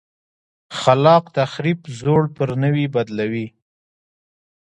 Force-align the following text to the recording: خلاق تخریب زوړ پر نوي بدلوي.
خلاق 0.79 1.25
تخریب 1.37 1.79
زوړ 1.99 2.21
پر 2.35 2.49
نوي 2.63 2.85
بدلوي. 2.95 3.47